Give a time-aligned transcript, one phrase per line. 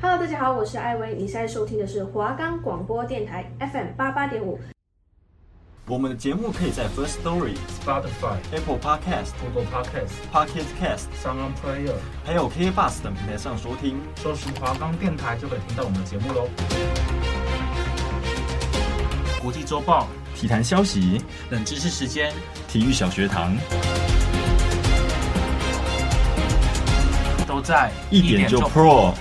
[0.00, 4.56] Hello，大家好，我是艾薇，你现在收听的是华冈广播电台 FM 八八点五。
[5.88, 14.00] 我们的节目可以在 First Story、Spotify、Apple Podcast、Google Podcast、Pocket Cast、Sound On Player，还有 KK Bus 等平台上收听。
[14.22, 16.48] 搜寻华冈电台就可以听到我们的节目喽。
[19.42, 21.20] 国际周报、体坛消息、
[21.50, 22.32] 冷知识时间、
[22.68, 23.56] 体育小学堂，
[27.48, 29.12] 都在一点就 Pro。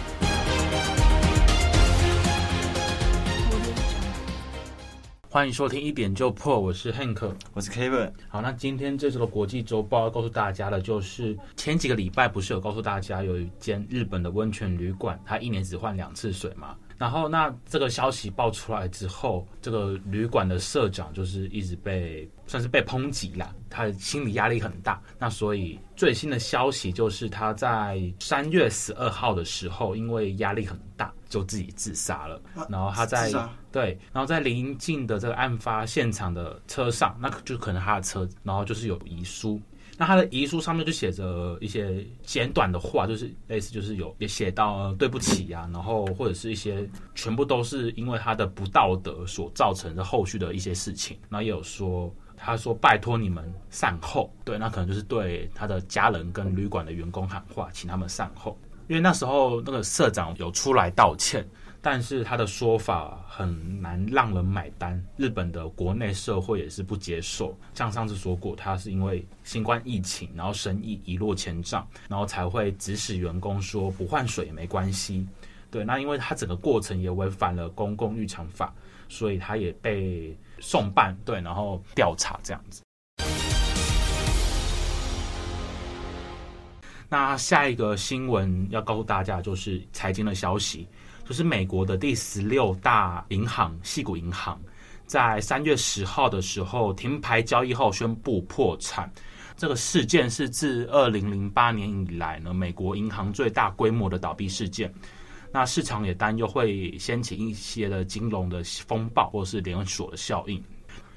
[5.37, 8.11] 欢迎收听一点就破，我是 Hank，我是 Kevin。
[8.27, 16.75] 好，那今天这周的国际周报要告诉大家的，就是前几个礼拜不是有告诉大家有一间日本的温泉旅馆，它一年只换两次水嘛？
[16.97, 24.99] 然后那这个消息爆出来之后，这个旅馆的社长就是一直被算是被抨击啦，他的心理压力很大。
[25.19, 32.41] 那所以最新的消息就是他在三月十二号的时候，因为压力很大，就自己自杀了。
[32.69, 33.31] 然后他在
[33.71, 39.61] 对，然后在临近的这个案发现场的车上，那就可能他的车，然后就是有遗书。
[39.99, 51.17] 那他的遗书上面就写着一些简短的话，就是类似就是有也写到对不起呀、啊，然后或者是一些全部都是因为他的不道德所造成的后续的一些事情。
[51.29, 58.55] 然后也有说，他说拜托你们善后，对，那可能就是对他的家人跟旅馆的员工喊话，请他们善后，
[58.87, 61.47] 因为那时候那个社长有出来道歉。
[61.79, 67.57] 但是他的说法很难让人买单，日本的国内社会也是不接受。
[67.75, 75.25] 像上次说过，他是因为新冠疫情，然后生意一落千丈，然后才会指使员工说不换水也没关系。
[75.71, 78.73] 对，那因为他整个过程也违反了公共浴场法，
[79.07, 82.81] 所以他也被送办，对，然后调查这样子。
[87.09, 90.87] 那下一个新闻要告诉大家就是财经的消息。
[91.25, 94.57] 就是美国的第十六大银行系谷银行，
[95.05, 99.11] 在三月十号的时候停牌交易后宣布破产。
[99.57, 104.89] 这个事件是自二零零八年以来呢，美国银行最大规模的倒闭事件。
[105.51, 110.63] 那市场也担忧会掀起一些的金融的风暴，或是连锁的效应。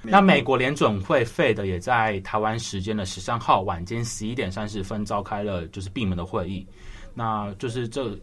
[0.03, 6.66] 那美国联准会 Fed 也在台湾时间的十三号晚间十一点三十分召开了就是闭门的会议。
[7.15, 8.19] 那就是这。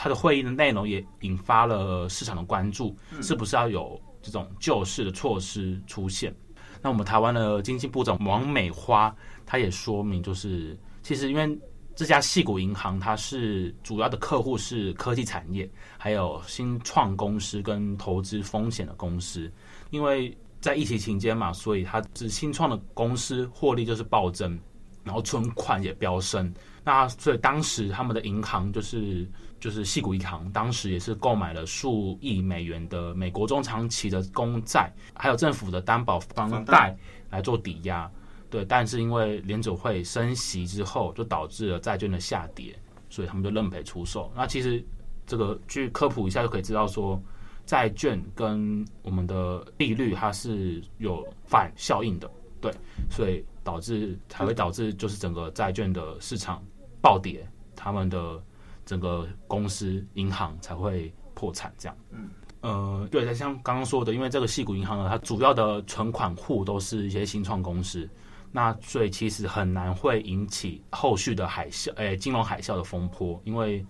[0.00, 6.32] 他的会议的内容也引发了市场的关注，是不是要有这种救市的措施出现？
[6.80, 9.12] 那我们台湾的经济部长王美花，
[9.44, 11.58] 他也说明，就是其实因为
[11.96, 19.50] 这家矽谷银行，它是主要的客户是科技产业，还有新创公司跟投资风险的公司，
[19.90, 24.58] 因为在疫情期间嘛，所以它是新创的公司获利就是暴增，
[25.04, 26.52] 然后存款也飙升。
[26.84, 29.28] 那所以当时他们的银行就是
[29.60, 36.96] 就是矽谷银行，当时也是购买了数亿美元的美国中长期的公债，还有政府的担保房贷
[37.30, 38.10] 来做抵押。
[38.50, 42.74] 对，但是因为联准会升息之后，就导致了债券的下跌，
[43.10, 44.32] 所以他们就认赔出售。
[44.34, 44.82] 那其实
[45.26, 47.22] 这个去科普一下就可以知道说，
[47.68, 52.30] 债券跟我们的利率它是有反效应的，
[52.62, 52.72] 对，
[53.10, 56.64] 所以导致才会导致就是整个债券的市场。
[57.00, 58.42] 暴跌，他们的
[58.84, 61.96] 整个公司银行才会破产，这样。
[62.10, 62.28] 嗯，
[62.60, 68.08] 呃，对，像刚刚说的，因为这个矽谷银行呢，它主要的存款户都是一些新创公司，
[68.50, 73.86] 那所以其实很难会引起后续的海啸，诶，金融海啸的风波，因为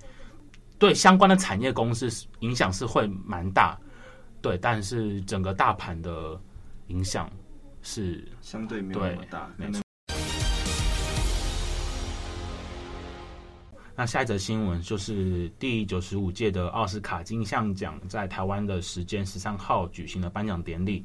[0.78, 2.08] 对相关的产业公司
[2.38, 3.76] 影响是会蛮大，
[4.40, 6.40] 对，但是整个大盘的
[6.86, 7.28] 影响
[7.82, 9.82] 是相对没有那么大，没错。
[13.96, 21.04] 那下一则新闻就是第九十五届的奥斯卡金像奖在台湾的时间十三号举行的颁奖典礼。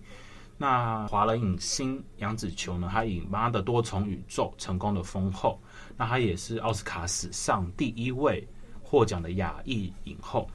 [0.55, 5.59] 那华人影星杨紫琼呢，她以《妈的多重宇宙》成功的封后。
[5.97, 8.47] 那她也是奥斯卡史上第一位
[8.93, 10.47] 获奖的亚裔影后。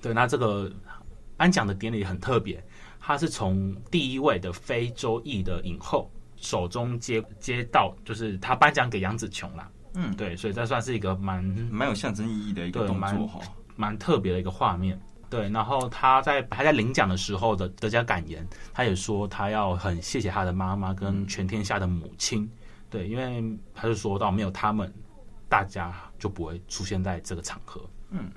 [0.00, 0.70] 对，那这个
[1.36, 2.62] 颁奖的典礼很特别，
[3.00, 9.68] 她是从第一位的非洲裔的影后手中接接到，就是他颁奖给杨紫琼啦。
[9.94, 13.40] 嗯，对，所以这算是一个蛮蛮有象征意义的一个动作哈，
[13.74, 14.96] 蛮特别的一个画面。
[15.28, 22.48] 对，然后他在还在领奖的时候的得奖感言，他也说他要很谢谢他的妈妈跟全天下的母亲。
[22.88, 23.44] 对，因为
[23.74, 24.92] 他就说到没有他们，
[25.48, 27.80] 大家就不会出现在这个场合。
[28.10, 28.30] 嗯，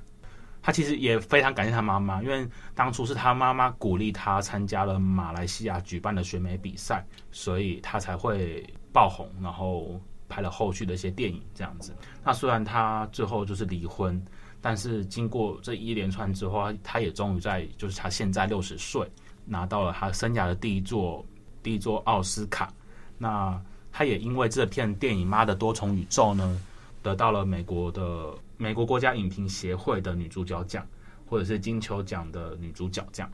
[0.63, 10.01] 他其实也非常感谢他妈妈，因为当初是他妈妈鼓励他参加了马来西亚举办的选美比赛，所以他才会爆红，然后。
[10.29, 11.93] 拍了后续的一些电影，这样子。
[12.23, 14.19] 那虽然他最后就是离婚，
[14.61, 19.07] 但是经过这一连串之后，他也终于在就是他现在六十岁，
[19.45, 21.23] 拿到了他生涯的第一座
[21.61, 22.73] 第一座奥斯卡。
[23.19, 26.59] 那他也因为这片电影《妈的多重宇宙》呢，
[27.03, 30.87] 得到了美国的美国国家影评协会的女主角奖，
[31.27, 33.29] 或者是金球奖的女主角奖。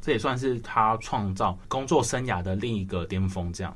[0.00, 3.52] 这也算是她创造工作生涯的另一个巅峰。
[3.52, 3.74] 这样。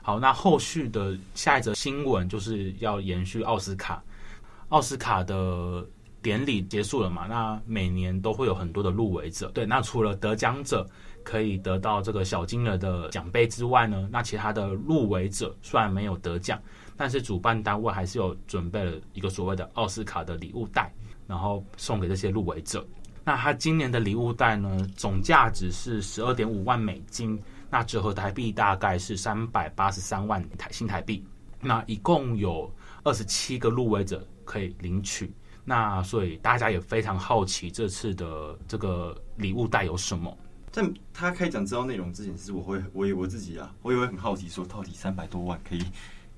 [0.00, 4.00] 好，那后续的下一则新闻就是要延续奥斯卡。
[4.68, 5.84] 奥斯卡的
[6.26, 7.28] 典礼结束了嘛？
[7.28, 9.48] 那每年都会有很多的入围者。
[9.54, 10.84] 对，那除了得奖者
[11.22, 16.60] 可以得到这个小金额的奖杯之外呢，那其他的入围者虽然没有得奖，
[16.96, 20.92] 但是主办单位还是有准备了一个所谓的奥斯卡的礼物袋，
[21.28, 22.84] 然后送给这些入围者。
[23.22, 27.40] 那他今年的礼物袋呢，总价值是十二点五万美金。
[27.70, 31.24] 那折合台币大概是三百八十三万台新台币，
[31.60, 32.68] 那一共有
[33.04, 35.32] 二十七个入围者可以领取，
[35.66, 40.34] 那所以大家也非常好奇这次的这个礼物袋有什么。
[40.72, 40.82] 在
[41.12, 45.82] 他开讲知道内容之前，其实我会，我我自己啊，我也会很好奇，说到底三百多万可以，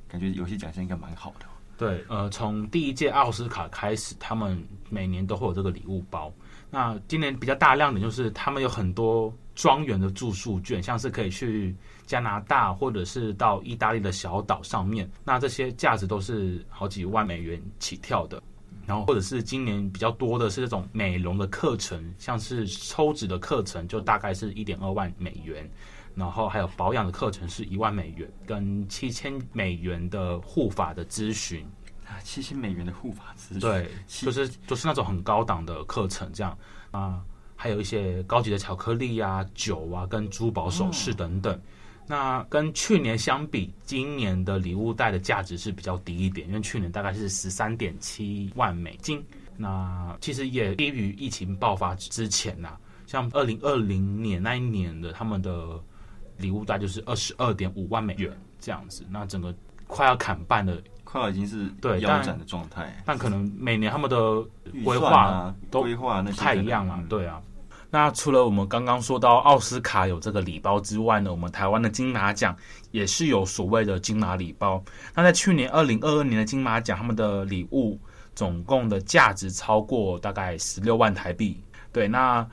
[0.09, 1.47] 感觉有些奖项应该蛮好的。
[1.77, 4.61] 对，呃，从第一届奥斯卡开始，他们
[4.91, 6.33] 每年都会有这个礼物包。
[6.71, 9.33] 那今年比较大量的就是他们有很多。
[9.59, 11.75] 庄园的住宿券，像是可以去
[12.07, 18.41] 加拿大或者是到意大利的小岛上面，那这些价值都是好几万美元起跳的。
[18.89, 25.71] 然后或者是今年比较多的是这种美容的课程，像是抽脂的课程就大概是一点二万美元，
[26.15, 31.67] 然后还有保养的课程是一万美元，跟七千美元的护发的咨询
[32.07, 36.57] 啊，七千美元的护发咨询，对，就是就是那种很高档的课程这样
[36.91, 37.23] 啊。
[37.61, 41.61] 还有一些高级的巧克力啊、酒啊，跟珠宝首饰等等。
[42.09, 49.23] 那跟去年相比，今年的礼物袋的价值是比较低一点，因为去年大概是十三点七万美金。
[49.59, 55.79] 那其实也低于疫情爆发之前呐、啊，像二零二零年那一年的他们的
[56.39, 59.05] 礼物袋就是二十二点五万美元这样子。
[59.11, 59.55] 那整个
[59.87, 63.03] 快要砍半的，快要已经是对腰斩的状态。
[63.05, 64.41] 但可能每年他们的
[64.85, 67.43] 规划都规划那不太一样了，对啊。
[67.91, 72.55] 那除了我们刚刚说到奥斯卡有这个礼包之外呢，我们台湾的金马奖
[72.91, 74.83] 也是有所谓的金马礼包。
[75.15, 77.99] 那在去年二零二二年的金马奖，他们的礼物
[78.35, 81.63] 总共的价值超过大概十六万台币。
[81.91, 82.47] 对，那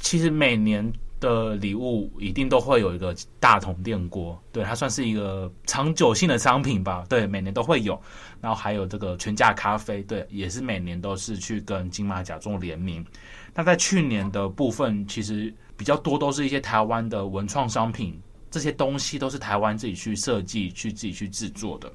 [0.00, 7.02] 其实每年的礼物一定都会有一个大同电锅，对，它算是一个长久性的商品吧。
[7.08, 7.98] 对，每年都会有。
[8.42, 13.02] 然后还有这个全价咖啡，对，也是每年都是去跟金马奖做联名。
[13.54, 18.20] 那在去年的部分，其实比较多都是一些台湾的文创商品，
[18.50, 21.92] 这些东西都是台湾自己去设计、去自己去制作的。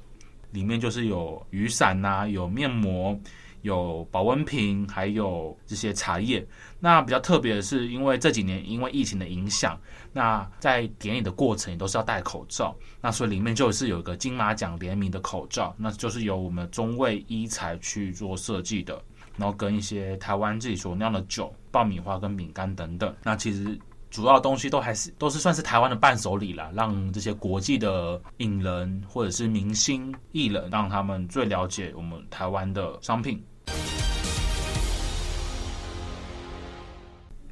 [0.52, 3.16] 里面就是有雨伞呐、有面膜，
[3.62, 6.44] 有保温瓶，还有这些茶叶。
[6.80, 9.78] 那比较特别的是，因为这几年因为疫情的影响，
[10.12, 19.00] 那在典礼的过程也都是要戴口罩，那所以里面就是有一个金马奖联名的口罩，那就是由我们中卫医材去做设计的。
[19.36, 23.78] 然后跟一些台湾自己所酿的酒、爆米花跟饼干等等，那其实
[24.10, 33.42] 主要的东西都还是都是算是台湾的伴手礼啦，让这些国际的影人或者是明星艺人，让他们最了解我们台湾的商品。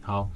[0.03, 0.29] 好，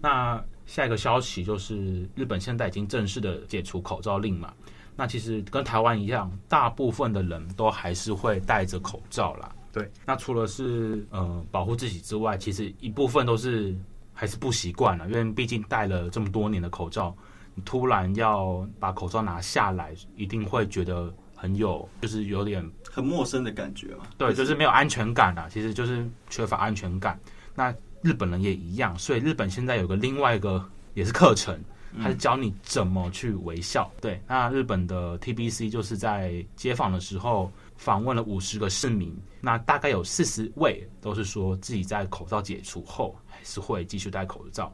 [0.00, 4.52] 那下一个消息就是日本现在已经正式的解除口罩令嘛，
[4.96, 9.54] 那其实跟台湾一样，大部分的人都还是会戴着口罩啦。
[9.72, 13.76] 对，那除了是呃保护自己之外，其实一部分都是
[14.14, 17.14] 还是不习惯了，因为毕竟戴了这么多年的口罩，
[17.54, 24.06] 你突然要把口罩拿下来，一定会觉得很有，就是有点很陌生的感觉嘛。
[24.16, 27.20] 对，就是没有安全感啊，其实就是缺乏安全感。
[27.54, 27.72] 那
[28.02, 31.56] 日本人也一样，所以日本现在有个另外一个也是课程，
[32.02, 33.88] 他是教你怎么去微笑。
[33.96, 37.52] 嗯、对，那日本的 TBC 就是在街访的时候。
[37.78, 44.70] 访问了五十个市民，那大概有四十位都是说自己在口罩解除后还是会继续戴口罩。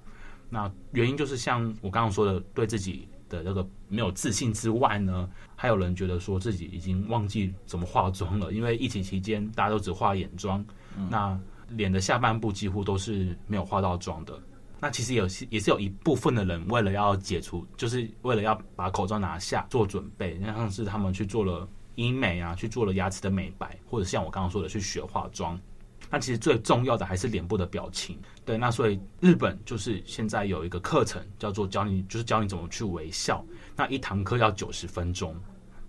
[0.49, 10.65] 那原因就是像我刚刚说的，对自己的这个没有自信之外呢，还有人觉得说自己已经忘记怎么化妆了，因为疫情期间大家都只化眼妆，
[10.97, 14.41] 嗯、那脸的下半部几乎都是没有化到妆的。
[14.81, 21.69] 那其实有些也是有一部分的人为了要解除，就是为了要把口罩拿下做准备，像是他们去做了。
[21.95, 25.61] 医美啊，去做了牙齿的美白，或者像我刚刚说的去学化妆。
[26.11, 28.19] 那其实最重要的还是脸部的表情。
[28.45, 33.45] 对，那所以日本就是现在有一个课程叫做教你，就是教你怎么去微笑。
[33.75, 35.35] 那一堂课要九十分钟。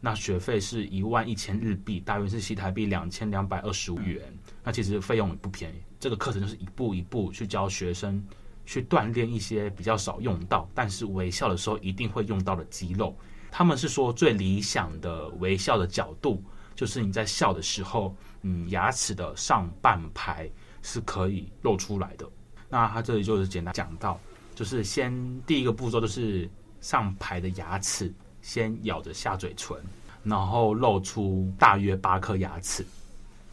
[0.02, 4.22] 那学费是一万一千日币，大约是新台币两千两百二十五元。
[4.64, 5.82] 那其实费用也不便宜。
[6.00, 8.24] 这个课程就是一步一步去教学生
[8.66, 13.18] 去锻炼一些比较少用到，但是微笑的时候一定会用到的肌肉。
[13.58, 16.44] 他们是说最理想的微笑的角度，
[16.76, 22.30] 就是你在笑的时候，嗯，牙齿的上半排是可以露出来的。
[22.68, 24.20] 那他这里就是简单讲到，
[24.56, 25.10] 就是先
[25.48, 26.50] 第一个步骤就是
[26.82, 29.78] 上排的牙齿先咬着下嘴唇，
[30.22, 32.86] 然后露出大约八颗牙齿，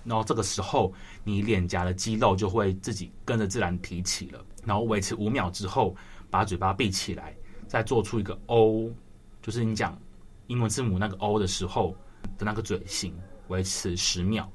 [0.02, 0.92] 然后这个时候
[1.22, 5.94] 你脸颊的肌肉就会自己跟着自然提起了，然后维持五秒之后，
[6.28, 7.32] 把嘴巴闭起来，
[7.68, 8.90] 再做出一个 O，
[9.42, 9.98] 就是你讲
[10.46, 11.94] 英文字母那个 O 的时候
[12.38, 13.14] 的那个嘴型，
[13.48, 14.48] 维持十秒，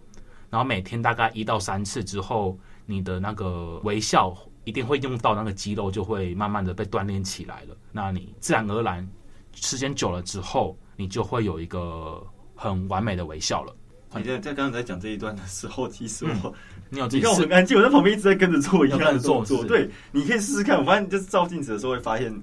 [0.49, 7.75] 然后每天大概一到三次之后，你的那个微笑一定会用到那个肌肉，就会慢慢的被锻炼起来了。
[7.91, 9.07] 那你自然而然
[9.53, 12.25] 时间久了之后，你就会有一个
[12.55, 13.75] 很完美的微笑了。
[14.15, 16.53] 你在在刚才讲这一段的时候，其实我、嗯、
[16.89, 19.61] 你有你看我很安静，我在旁边一直在跟着做一样的动作。
[19.61, 20.79] 是对，你可以试试看。
[20.79, 22.33] 我发现就是照镜子的时候会发现，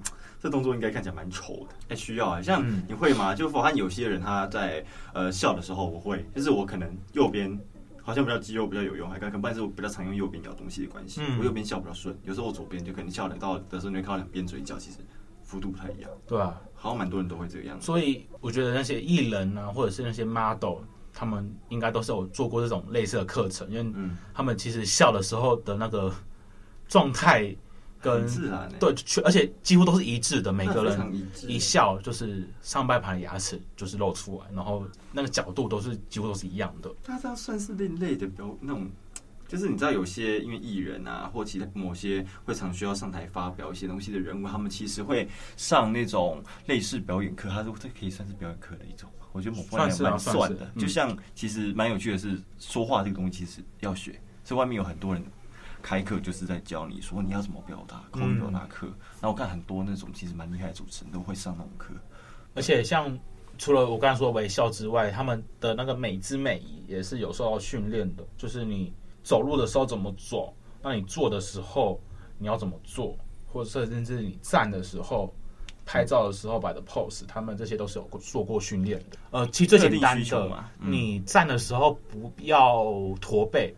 [0.45, 1.75] 这动作应该看起来蛮丑的。
[1.89, 3.33] 哎，需要啊，像你会吗？
[3.33, 7.59] 嗯、就我看有些人他在呃笑的时候，我会，就是我可能右边。
[8.07, 12.15] 好像比较肌肉比较有用，还可能，但是我比较常用右边咬东西的关系，嗯、我右边笑比较顺。
[12.23, 14.97] 有时候我左边就可能笑得到的时候，你会看到两边嘴角其实
[15.43, 16.11] 幅度不太一样。
[16.27, 17.83] 对啊，好像蛮多人都会这个样子。
[17.87, 26.13] 所以我觉得那些艺人啊，或者是那些 model，他们应该都是有做过这种类似的课程，因为他们其实笑的时候的那个
[26.87, 27.55] 状态。
[28.05, 28.93] 跟自然对，
[29.23, 30.53] 而且几乎都是一致的。
[30.53, 36.93] 每个人一笑就是上半盘牙齿就是露出来，然后那个角度都是几乎都是一样的。
[37.07, 38.87] 那这样算是另类的表那种，
[39.47, 49.09] 就是你知道有些因为艺人啊，或其他某些会常需要上台发表一些东西的人物，他们其实会上那种类似表演课，他说这可以算是表演课的一种。
[49.31, 50.71] 我觉得某方面蛮算的。
[50.77, 55.21] 就像其实蛮有趣的是，说话这个东西其实要学，所以外面有很多人。
[55.85, 58.87] 开课就是在教你说你要怎么表达，口语表达课。
[59.21, 61.93] 然后我看很多那种其实蛮厉害的主持人都会上那种课。
[62.55, 63.15] 而且像
[63.59, 68.25] 除了我刚才说微笑之外，他们的那个美姿美仪也是有受到训练的。
[68.35, 70.51] 就是你走路的时候怎么走，
[70.81, 72.01] 那你坐的时候
[72.39, 73.15] 你要怎么做，
[73.45, 75.31] 或者甚至你站的时候、
[75.85, 79.17] 拍照的时候摆的 pose，他们这些都是有过做过训练的。
[79.29, 83.71] 呃，其实最简单的，你站的时候不要驼背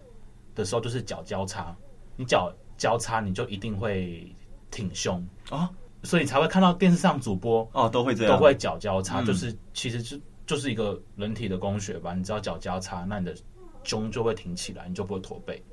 [0.56, 1.76] 的时候，就是脚交叉。
[2.20, 4.28] 你脚交叉，你就一定会
[4.72, 5.70] 挺胸啊，哦、
[6.02, 12.16] 所以你才会看到电视上主播哦都会这样，都会脚交叉，嗯、就是其实就就是一个人体的工学吧。
[12.16, 13.36] 你只要脚交叉，那你的
[13.84, 15.64] 胸就会挺起来，你就不会驼背。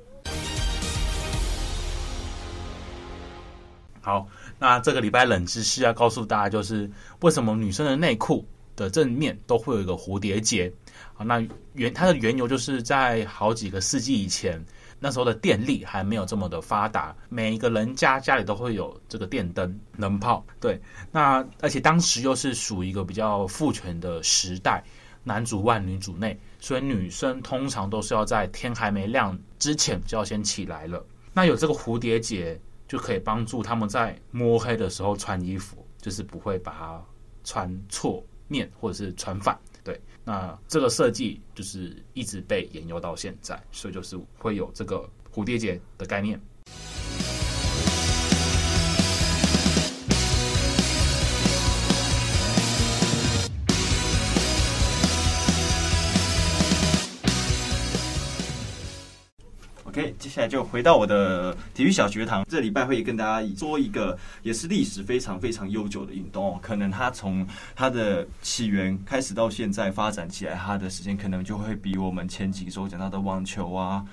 [4.01, 4.27] 好，
[4.59, 6.87] 那这个礼拜冷知识要告诉大家，就是
[7.21, 10.71] 为什么女生的内裤的正面都会有一个蝴蝶结
[11.17, 11.25] 啊？
[11.25, 14.63] 那原它的缘由就是在好几个世纪以前。
[15.05, 20.43] 那时候的电力还没有这么的发达，每一个人家家里都会有这个电灯、灯泡。
[20.59, 20.81] 对，
[21.11, 24.83] 那而且当时又是属于一个比较父权的时代，
[25.23, 31.05] 男主外女主内，所以女生通常都是要在天还没亮之前就要先起来了。
[31.35, 36.99] 那有这个蝴蝶结就可以帮助他们在摸黑的时候穿衣服，就是不会把它
[37.43, 39.55] 穿错面或者是穿反。
[40.25, 46.41] 那这个设计就是一直被沿用到现在，所以就是会有这个蝴蝶结的概念。
[60.35, 62.45] 现在就回到我的体育小学堂。
[62.49, 66.59] 这礼拜会跟大家做一个也是历史非常非常悠久的运动哦。
[66.61, 74.03] 可能它从它的起源开始到现在发展起来，它的时间可能就会比我们前几周讲到的网球啊、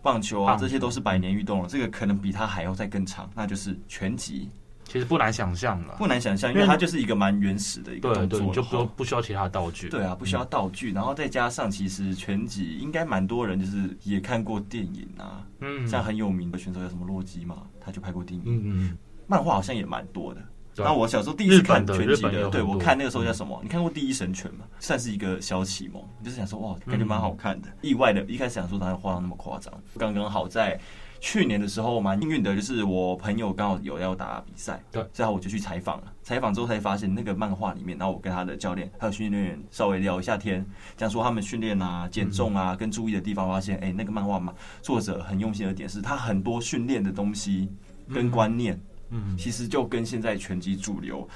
[0.00, 1.68] 棒球啊，这些都是百年运动了。
[1.68, 4.48] 这个可能比它还要再更长，那就是拳击。
[4.92, 9.88] 其实不难想象了，不难想象，因为它就是一个蛮原始的一个动作，对对，就不不需要其他道具。
[9.88, 20.42] 对啊，不需要道具，然后再加上其实全集应该蛮多人就是也看过电影啊，嗯，像很有名的选手叫什么洛基嘛，他就拍过电影，嗯嗯，漫画好像也蛮多的。
[20.76, 23.58] 那我小时候第一次看全集的，对，我看那个时候叫什么？
[23.62, 24.66] 你看过《第一神拳》吗？
[24.78, 27.68] 算是一个小启蒙，就是想说哇，感觉蛮好看的。
[27.80, 30.78] 意外的，一开始想说他画的那么夸张，刚刚好在。
[31.22, 36.12] 去年的时候蛮幸运的，就是我朋友刚好有要打比赛，对，然后我就去采访了。
[36.24, 44.52] 采访之后才发现，那个漫画里面，然后我跟他的教练还有训练员稍微聊一下天，讲说他们训练啊、减重啊跟注意的地方，发现哎，那个漫画嘛，
[44.82, 47.70] 作者很用心的点是，他很多训练的东西
[48.12, 48.78] 跟观念，
[49.10, 51.26] 嗯，其实就跟现在拳击主流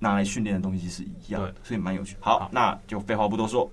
[0.00, 2.16] 拿来训练的东西是一样的，所以蛮有趣。
[2.18, 3.70] 好，那就废话不多说，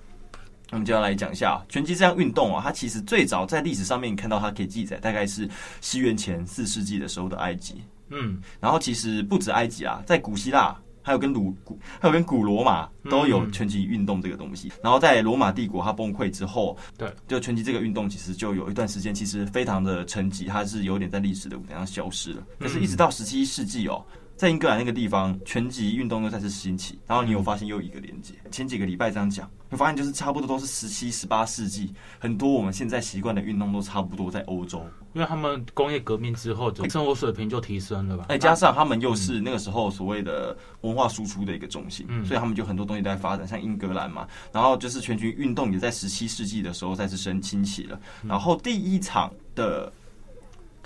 [0.71, 5.49] 我们就要来讲一下拳击这项运动啊，它其实最早在历史上面看到它可以记载，大概是
[5.81, 7.75] 西元前四世纪的时候的埃及。
[8.09, 10.77] 嗯，然后其实不止埃及啊，在古希腊。
[11.07, 14.69] 还有跟鲁古，还有跟古罗马都有拳击运动这个东西。
[14.83, 22.43] 然后在罗马帝国它崩溃之后，对，就拳击这个运动其实就有一段时间其实非常的沉寂，它是有点在历史的舞台上消失了。
[22.59, 24.05] 可是，一直到十七世纪哦。
[24.37, 26.99] 在英格兰那个地方，拳击运动又再次兴起。
[27.07, 28.35] 然后你有发现又一个连接？
[28.51, 38.25] 前几个礼拜这样讲，会发现就是差不多都是十七、十八世纪，很多我们现在习惯的运动都差不多在欧洲，因为他们工业革命之后，生活水平就提升了吧？
[38.29, 44.27] 哎加上他们又是那个时候所谓的文化输出的一个中心，所以他们就很多东西都在发展，像英格兰嘛。
[44.53, 47.99] 然后就是拳击运动也在十七世纪的时候再次升兴起了。
[48.23, 49.91] 然后第一场的。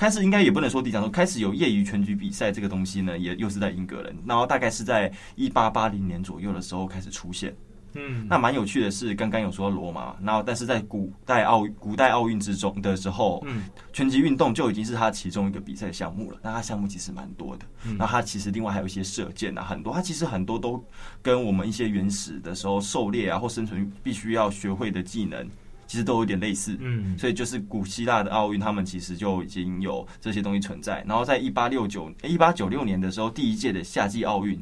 [0.02, 7.56] 开始应该也不能说第一场，说开始有业余拳击比赛这个东西呢，也又是在英格兰，然后大概是在一八八零年左右的时候开始出现。
[7.94, 13.62] 嗯，那蛮有趣的是，刚刚有说到罗马，然后但是在古代奥古代奥运之中的时候，嗯，
[13.94, 16.40] 拳击运动就已经是它其中一个比赛项目了。
[16.42, 17.66] 那它项目其实蛮多的，
[18.00, 20.84] 那它其实另外还有一些射箭啊，很多，它其实很多都
[21.22, 25.48] 跟我们一些原始的时候狩猎啊或生存必须要学会的技能。
[25.92, 31.04] 其实都有点类似，嗯，所以就是古希腊的奥运，他们其实就已经有这些东西存在。
[31.06, 34.58] 然后在一八六九、一八九六年的时候，第一届的夏季奥运，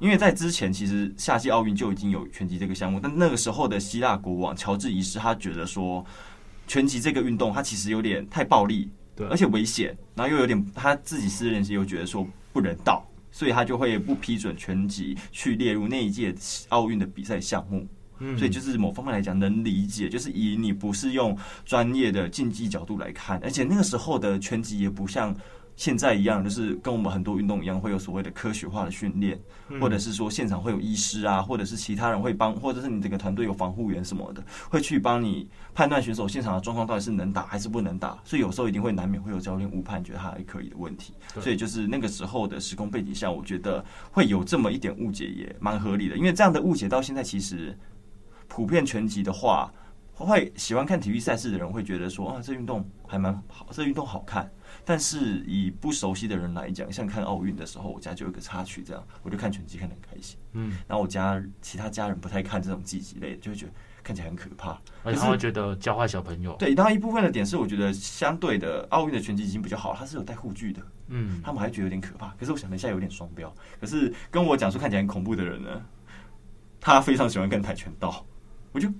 [0.00, 6.04] 因为在之前其实夏季奥运就已经有拳击这个项目，但那个时候的希腊国王乔治一世他觉得说，
[6.66, 16.34] 拳击这个运动它其实有点太暴力，对，而且危险，然后又有点他自己私人又觉得说不人道，所以他就会不批准拳击去列入那一届
[16.70, 17.86] 奥运的比赛项目。
[18.36, 25.34] 所以就是某方面来讲能理解，就是以你不是用专业的竞技角度来看，而且那个时候的拳击也不像
[25.76, 29.38] 现在一样，就是跟我们很多运动一样会有所谓的科学化的训练，
[29.78, 38.18] 或者是说现场会有医师啊，或者是其他人会帮，或者是你这个团队有防护员什么的，会去帮你判断选手现场的状况到底是能打还是不能打。
[38.24, 41.12] 所以有时候一定会难免会有教练误判，觉得他还可以的问题。
[41.42, 47.76] 所以就是那个时候的时空背景下，我觉得会有这么一点误解也蛮合理的，因为这样的误解到现在其实。
[48.48, 49.72] 普遍拳击的话，
[50.14, 54.50] 会喜欢看体育赛事的人会觉得说啊，这运动还蛮好，这运动好看。
[54.84, 60.38] 但是以不熟悉的人来讲，像看奥运的时候，我家就有一个插曲，这样我就看拳击看得很开心。
[60.52, 66.54] 嗯，然后我家其他家人不太看这种竞技类的，就会觉得看起来很可怕，而且他会觉得教坏小朋友。
[66.56, 70.80] 对，当然一部分的点是，我觉得相对的奥运的拳击已经比较好，它是有带护具的。
[71.08, 72.28] 嗯，他们还觉得有点可怕。
[72.38, 73.52] 可是我想了一下，有点双标。
[73.80, 75.82] 可是跟我讲说看起来很恐怖的人呢，
[76.80, 78.24] 他非常喜欢看跆拳道。
[78.76, 78.92] 我就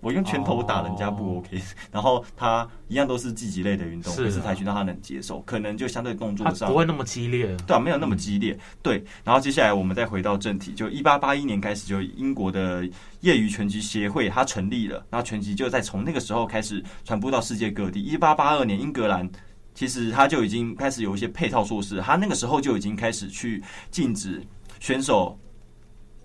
[0.00, 1.64] 我用拳头打人家不 OK，、oh.
[1.90, 8.58] 然后他一样都是积极类的运动，可是跆拳道他能接受，可能就相对动作上不会那么激烈，对啊，没有那么激烈。
[8.82, 12.86] 对，然后接下来我们再回到正题，就一八八一年开始，就英国的
[13.20, 18.02] 业余拳击协会它成立了，然后拳击就在从那个时候开始传播到世界各地。
[18.02, 19.26] 一八八二年，英格兰
[19.72, 24.42] 其实他就已经开始有一些配套措施，他那个时候就已经开始去禁止
[24.78, 25.38] 选手。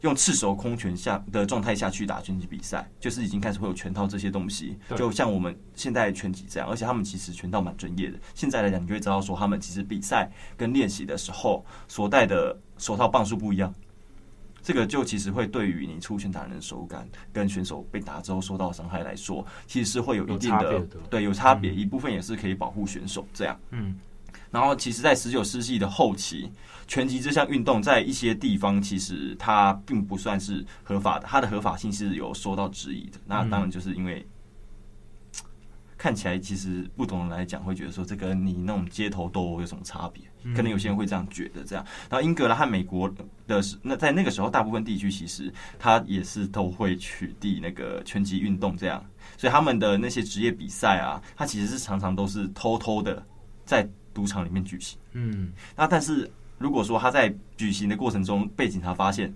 [0.02, 8.20] 用赤手空拳下的状态下去打拳击比赛，就是已经开始会有拳套这些东西，就像我们现在拳击这样，而且他们其实拳套蛮专业的。
[8.36, 13.74] 现在来讲，你就会知道说他们其实比赛跟练习的时候所戴的手套磅数不一样，
[14.62, 20.80] 这个就其实会对于你出拳打人的手感跟选手被打之后受到伤害来说，其实是会有一定的
[21.10, 23.60] 对有差别，一部分也是可以保护选手这样。
[23.72, 24.00] 嗯。
[24.50, 26.50] 然后，其实，在十九世纪的后期，
[26.88, 33.20] 拳击这项运动在一些地方其实它并不算是合法的，它的合法性是有受到质疑的。
[33.26, 34.26] 那当然就是因为
[35.98, 40.24] 看起来，其实不同人来讲会觉得说，这跟你那种街头斗殴有什么差别？
[40.56, 41.62] 可能有些人会这样觉得。
[41.66, 43.10] 这样，然后英格兰和美国
[43.48, 49.04] 的那在那个时候，大部分地区其实它也是都会取缔那个拳击运动这样，
[49.38, 53.22] 所以他们的那些职业比赛啊，它其实是常常都是偷偷的
[53.66, 53.86] 在。
[54.18, 56.28] 赌场里面举行，嗯，那但是
[56.58, 59.32] 如果说他在举行的过程中被警察发现，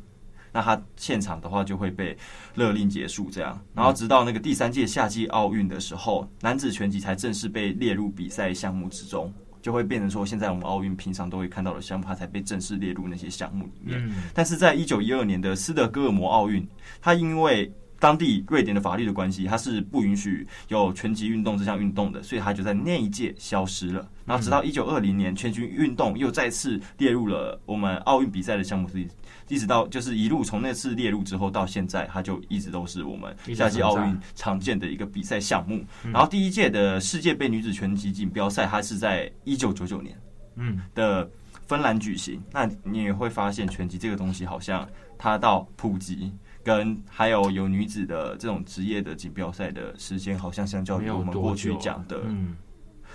[0.52, 2.17] 那他现场的话就会被
[2.56, 14.12] 勒令结束，这样，然后直到那个第三届夏季奥运的时候，男子拳击才正式被列入比赛项目之中，就会变成说现在我们奥运平常都会看到的项目，它才被正式列入那些项目里面。
[14.34, 16.67] 但是在一九一二年的斯德哥尔摩奥运，
[17.00, 24.09] 他因为当地瑞典的法律的关系，它是不允许有拳击运动这项运动的，所以它就在那一届消失了。
[24.25, 29.07] 然后直到一九二零年，拳击运动又再次列入了我们奥运比赛的项目之一，
[29.49, 35.85] 一直到就是一路从那次列入之后到现在，它就一直都是我们夏季奥运常见的一个比赛项目。
[36.03, 40.19] 然后第一届的世界杯女子拳击锦标赛，它是在一九九九年，
[40.55, 41.29] 嗯的。
[41.67, 44.85] 芬兰举行，那你也会发现拳击这个东西好像
[45.17, 46.29] 它到普及
[46.63, 52.21] 跟还有有女子的这种职业的锦标赛的时间，好像相较于我们过去讲的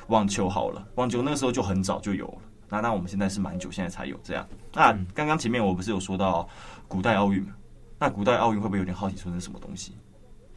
[0.08, 2.38] 网球好了，网球那个时候就很早就有了。
[2.68, 4.46] 那那我们现在是蛮久，现在才有这样。
[4.72, 6.48] 那刚刚前面我不是有说到
[6.88, 7.54] 古代奥运嘛？
[7.98, 9.92] 那古代奥运会不会有点好奇说是什么东西？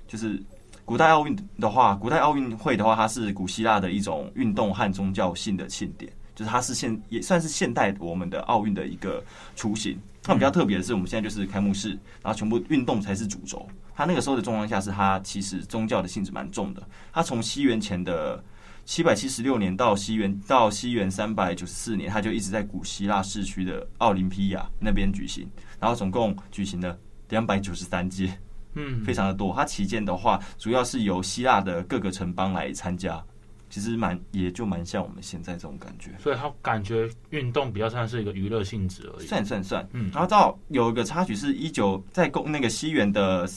[0.08, 0.42] 就是
[0.84, 9.24] 古代奥运的话，古代奥运会的话，它是古希腊的一种运动和宗教性的庆典，就是它是现也算是现代我们的奥运的一个
[9.56, 10.00] 雏形。
[10.26, 11.90] 那比较特别的是，我们现在就是开幕式，
[12.22, 13.68] 然后全部运动才是主轴。
[13.96, 16.88] 他那个时候的状况下，是他其实宗教的性质蛮重的。
[17.12, 18.44] 他从西元前的
[18.86, 26.98] 七百七十六年到西元到西元三百九十四年，他就一直在古希腊市区的奥林匹亚那边举行，然后总共举行了
[27.30, 28.32] 两百九十三届，
[28.76, 29.54] 嗯，非常的多。
[29.54, 33.22] 它旗舰的话，主要是由希腊的各个城邦来参加，
[33.70, 36.12] 其实蛮也就蛮像我们现在这种感觉。
[36.20, 39.28] 所以他感觉运动比较像是一个娱乐性质而已。
[39.28, 40.10] 算算算，嗯。
[40.12, 43.48] 然后到有一个插曲是一九在公那个西元的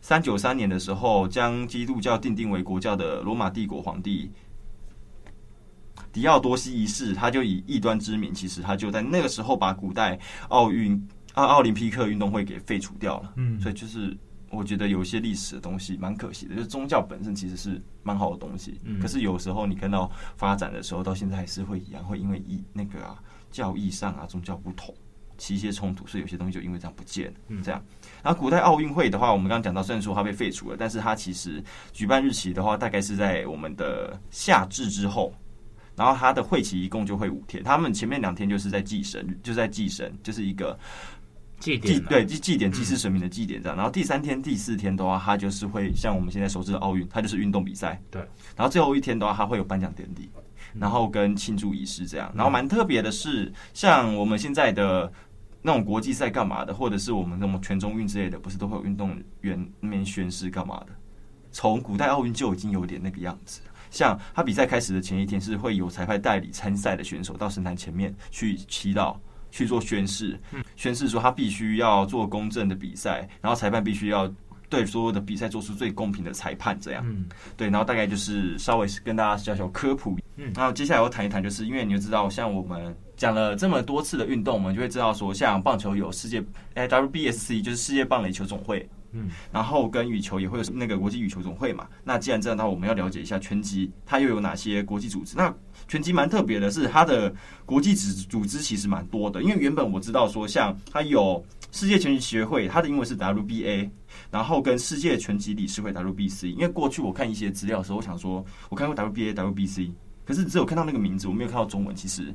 [0.00, 4.30] 三九三年的时候，将基督教定定为国教的罗马帝国皇帝。
[6.12, 10.16] 迪奥多西一世，他就以异端之名，其实他就在那个时候把古代
[10.48, 13.32] 奥运奥奥林匹克运动会给废除掉了。
[13.36, 14.16] 嗯，所以就是
[14.54, 24.94] 我觉得有一些历史的东西蛮可惜的，就是宗教本身其实是蛮好的东西，嗯，可是有时候你看到发展的时候，到现在还是会一样，会因为一那个啊教义上啊宗教不同
[25.36, 27.34] 起一些冲突，所以有些东西就因为这样不见了。
[27.48, 27.84] 嗯，这样。
[28.22, 31.62] 然后古代奥运会的话，我们刚刚讲到，虽然说它被废除了，但是它其实
[31.92, 35.32] 举办日期的话，大概是在我们的夏至之后。
[35.96, 40.76] 然后他的会期一共就会五天，他们前面两天就是在祭神，就在祭神，就是一个
[41.64, 43.76] 祭典，对祭祭典祭祀神明的祭典这样。
[43.76, 47.98] 然后第三天、第四天的话，他就是会像我们现在熟知的奥运，它就是运动比赛。
[48.10, 48.20] 对。
[48.54, 50.28] 然后最后一天的话，他会有颁奖典礼，
[50.74, 52.30] 然后跟庆祝仪式这样。
[52.34, 55.10] 然后蛮特别的是，像我们现在的
[55.62, 60.88] 那种国际赛干嘛的，或者是我们那种全中运之类的，不是都会有运动员那边宣誓干嘛的？
[61.50, 63.60] 从古代奥运就已经有点那个样子。
[63.90, 69.16] 像他比赛开始的前一天，是会有裁判代理参赛的选手到神坛前面去祈祷，
[69.54, 70.36] 去做宣誓，
[70.74, 74.28] 宣誓说他必须要做公正的比赛，然后裁判必须要
[74.68, 77.06] 对所有的比赛做出最公平的裁判，这样，
[77.56, 80.18] 对，然后大概就是稍微跟大家小小科普，
[80.52, 86.42] 然后接下来我谈一谈，就是因为你就知道，像我们讲了这么多次的运动，我们就会知道说，像棒球有世界
[86.74, 88.88] 哎 WBSC，就是世界棒垒球总会。
[89.16, 91.86] 嗯，然后跟羽球也会有那个国际羽球总会嘛。
[92.02, 95.36] 那既然这样，那我们要了解一下拳击，它又有哪些国际组织？
[95.36, 95.54] 那
[95.88, 99.42] 拳击蛮特别的是，它的国际组组织其实蛮多的。
[99.42, 103.90] 因为原本我知道说，像它有世界拳击协会，它的英文是 WBA，
[104.30, 106.48] 然后跟世界拳击理事会 WBC。
[106.48, 109.90] 因为过去我看一些资料的时候，我想说我看过 WBA、WBC，
[110.24, 111.94] 可是只有看到那个名字，我没有看到中文。
[111.94, 112.34] 其实。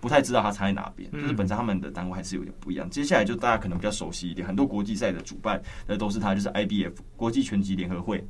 [0.00, 2.88] 不太知道它差在哪边，就是本身他们的单位还是有点不一样。
[2.88, 8.24] 接下来就大家可能比较熟悉一点，很多国际赛的主办那都是它，就是 IBF 国际拳击联合会。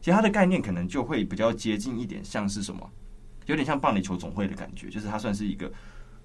[0.00, 2.90] 其实它的概念可能就会比较接近一点，像是什么，
[3.46, 5.70] 有点像棒垒球总会的感觉，就是它算是一个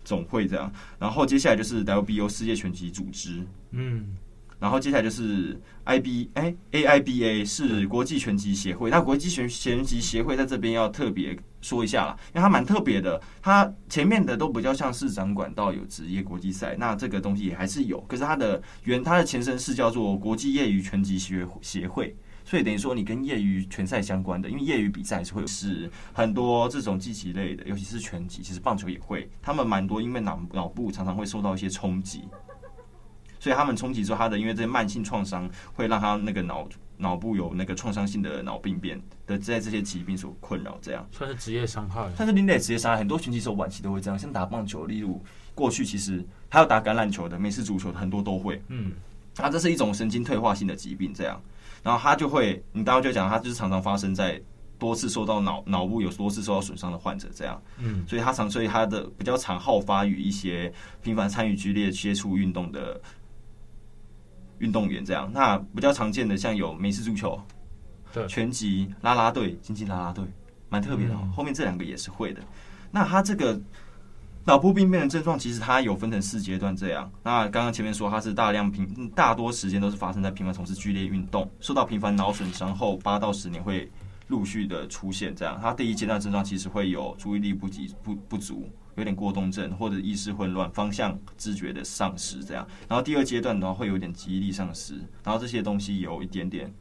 [0.03, 0.71] 总会这样。
[0.99, 4.17] 然后接下来就是 WBO 世界拳击组织，嗯。
[4.60, 22.15] 然后接下来就是 I B 哎 A I B A 是国际拳击协会，那国际拳拳击协会在这边要特别说一下啦，因为它蛮特别的，它前面的都比较像是掌管到有职业国际赛，那这个东西也还是有，可是它的原它的前身是叫做国际业余拳击协协会，
[22.51, 32.27] 所以等于说你跟业余拳赛相关的，因为业余比赛是会是很多这种击击类的，尤其是拳击，其实棒球也会，他们蛮多，因为脑脑部常常会受到一些冲击。
[33.39, 42.13] 所以他们冲击之后，他的因为这些慢性创伤会让他那个脑脑部有那个创伤性的脑病变的，在这些疾病所困扰，这样算是职业伤害。
[42.17, 44.19] 算是另类职业伤害，很多拳击手晚期都会这样。
[44.19, 45.23] 像打棒球，例如
[45.55, 48.61] 过去其实还有打橄榄球的、美式足球的，很多都会。
[48.67, 48.91] 嗯，
[49.37, 51.41] 啊，这是一种神经退化性的疾病，这样，
[51.84, 54.41] 然后他就会，你待会就讲，他就是常常发生在
[54.78, 57.62] 多次受到脑脑部有多次受到损伤的患者，这样。
[57.78, 63.00] 嗯，所以他常，所以他的比较常好发于一些频繁参与剧烈接触运动的。
[64.60, 67.41] 运动员这样，那比较常见的像有美式足球、
[68.13, 70.24] 对拳击、啦啦队、竞技啦啦队，
[70.70, 71.15] 蛮特别的。
[71.15, 72.39] 嗯、后面这两个也是会的。
[72.91, 73.60] 那他这个
[74.45, 77.12] 脑部病变的症状，其实它有分成四阶段这样。
[77.23, 83.89] 那刚刚前面说，它是大量频，大多时间都是发生在频繁从事剧烈运动，受到频繁脑损伤后八到十年会
[84.27, 85.60] 陆续的出现这样。
[85.62, 88.67] 它第一阶段症状其实会有注意力不集不不足。
[88.97, 92.67] 有点过动症或者意识混乱、方向知觉的丧失，这样。
[92.89, 96.71] 然后第二阶段的话，会有点记忆力丧失，然后这些东西有一点点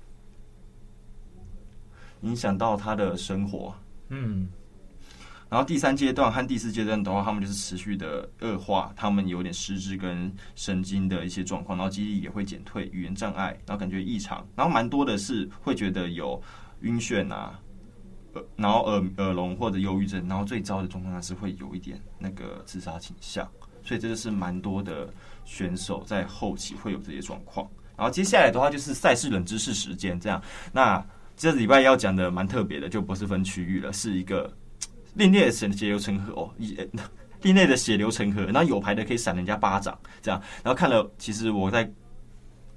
[2.22, 3.72] 影响到他的生活。
[4.08, 4.48] 嗯，
[5.50, 16.40] 然后第三阶段和第四阶段的话，他们就是持续的恶化，他们有点失智跟神经的一些状况，然后记忆力也会减退，语言障碍，然后感觉异常，然后蛮多的是会觉得有
[16.82, 17.58] 晕眩啊，
[18.54, 23.44] 然后耳耳聋或者忧郁症，然后最糟的状况是会有一点那个自杀倾向，
[23.82, 25.12] 所以这就是蛮多的
[25.44, 27.68] 选手在后期会有这些状况。
[27.96, 30.40] 然后接下来的话就是赛事冷知识时间，这样，
[30.72, 31.04] 那
[31.36, 34.48] 这礼拜要讲的蛮特别的，就不是分区域了，是一个。
[35.14, 36.50] 另类的血血流成河哦，
[37.42, 41.90] 另类的血流成河，然后有牌的可以闪人家巴掌，这样，然后看了，其实我在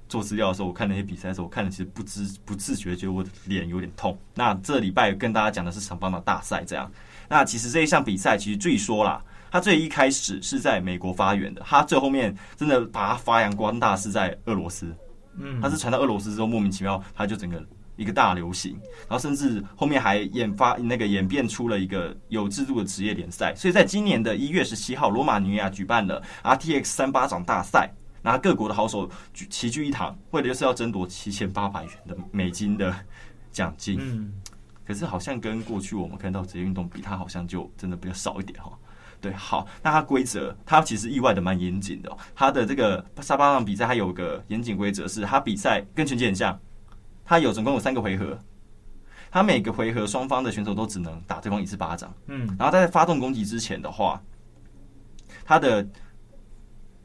[0.08, 4.16] 做资料的时候，我看那些比赛的时候，我看了其实不知不自觉觉得我的脸有点痛。
[4.34, 6.90] 那这礼拜跟大家讲的是场邦的大赛，这样。
[7.28, 14.94] 那其实这一项比赛，其实据说啦，它最一开始是在美国发源的，它最后面真的把它发扬光大是在俄罗斯，
[15.36, 17.62] 嗯，它是传到俄罗斯之后，莫名其妙它就整个。
[17.96, 18.72] 一个大流行，
[19.08, 27.88] 然后甚至后面还演发那个演变出了一个有制度的职业联赛，所以在今年的一月十七号，罗马尼亚举办了 RTX 三巴掌大赛，
[28.22, 32.92] 然后各国的好手齐聚一堂，为的就是要争夺七千八百元的美金的
[33.52, 33.98] 奖金。
[34.00, 34.32] 嗯，
[34.84, 38.72] 可是好像跟过去我们看到职业运动比，它好像就真的比较少一点哈。
[39.20, 46.58] 对，好，那它规则它其实意外的蛮严谨的，它的这个沙巴掌比赛它有个严谨规则，是它比赛跟拳击很像。
[47.24, 48.38] 他有总共有三个回合，
[49.30, 52.14] 他每个回合双方的选手都只能打对方一次巴掌。
[52.26, 54.22] 嗯，然后在发动攻击之前的话，
[55.44, 55.84] 他的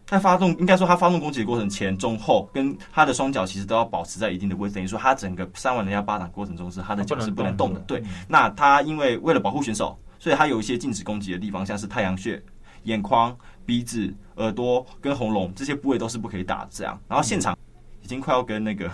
[0.06, 7.80] 在发动应该说他发动攻击的过程前、中、后，跟他的双脚其实都要保持在一定的位置，等于说他整个扇完人家巴掌过程中是他的脚是不能动的。
[7.82, 12.44] 对，那他因为为了保护选手，所以他有一些禁止攻击的地方，像是太阳穴、
[12.84, 16.68] 眼眶、鼻子、耳朵跟喉咙这些部位都是不可以打。
[16.70, 17.58] 这样，然后现场
[18.02, 18.92] 已经快要跟那个。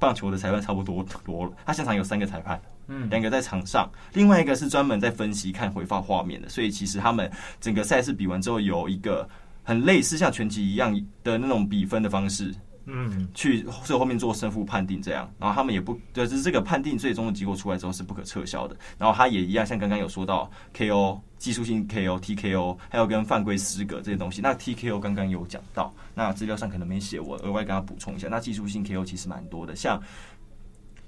[0.00, 9.28] 棒球的裁判差不多多了，他现场有三个裁判，嗯，两个在场上，另外一个是专门在分析看回放画面的，所以其实他们整个赛事比完之后有一个
[9.62, 12.52] 很类似像拳击一样的那种比分的方式。
[12.86, 18.76] 嗯，去最后面做胜负判定这样，然后他们也不对，就是这个判定最终的结果出来之后是不可撤销的。
[18.98, 24.40] 然后他也一样，像刚刚有说到 KO 技术性 KO、TKO，还有跟犯规失格这些东西。
[24.40, 28.28] 那 TKO 刚刚有讲到，那资料上可能没写，我额外跟他补充一下。
[28.28, 30.02] 那技术性 KO 其实蛮多的，像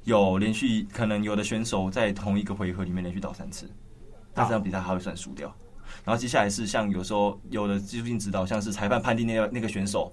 [0.04, 3.68] 有连续可能有的选手在同一个回合里面连续倒三次，
[4.35, 5.52] 那这场比赛还会算输掉。
[6.04, 10.12] 然后接下来是像有时候有的技术性指导，像是裁判判定那个那个选手。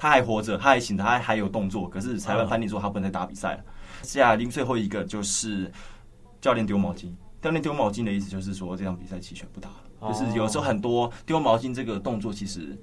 [0.00, 3.64] 他还活着，他还醒着，他还有动作，可是裁判判定说他不能再打比赛了。
[4.00, 5.70] 接下来最后一个就是
[6.40, 7.12] 教练丢毛巾。
[7.42, 10.10] 教练丢毛巾的意思就是说这场比赛弃权不打了。
[10.10, 12.74] 就是有时候很多丢毛巾这个动作，其实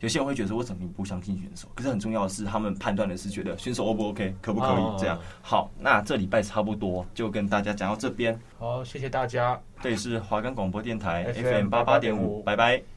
[0.00, 1.68] 有些人会觉得说我怎么不相信选手？
[1.76, 5.16] 可是很重要的是，他们判断的是觉得选手 O 不 OK，可不可以这样？
[5.42, 8.36] 好，那这礼拜差不多就跟大家讲到这边。
[8.58, 9.60] 好，谢谢大家。
[9.80, 12.95] 这里是华冈广播电台 FM 八八点五，拜拜。